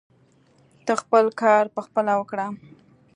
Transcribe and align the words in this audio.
ته 0.85 0.93
خپل 1.01 1.25
کار 1.41 1.63
پخپله 1.75 2.13
وکړه. 2.17 2.47